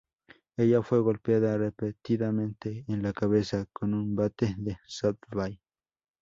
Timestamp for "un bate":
3.93-4.55